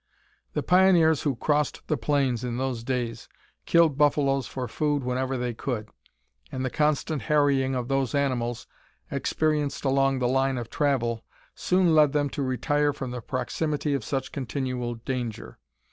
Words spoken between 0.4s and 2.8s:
The pioneers who "crossed the plains" in